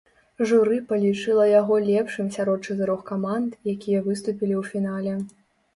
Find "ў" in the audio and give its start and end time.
4.61-4.63